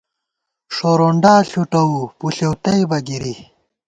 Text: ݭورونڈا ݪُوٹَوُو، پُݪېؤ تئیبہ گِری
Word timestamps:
ݭورونڈا 0.75 1.33
ݪُوٹَوُو، 1.49 2.01
پُݪېؤ 2.17 2.53
تئیبہ 2.63 2.97
گِری 3.07 3.35